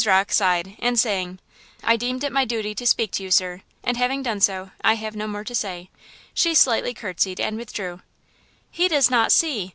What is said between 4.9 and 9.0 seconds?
have no more to say," she slightly curtsied and withdrew. "He